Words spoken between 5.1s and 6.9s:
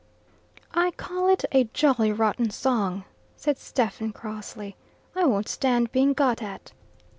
"I won't stand being got at."